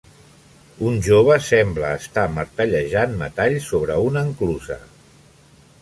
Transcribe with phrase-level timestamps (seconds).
[0.91, 4.81] Un jove sembla estar martellejant metall sobre una enclusa.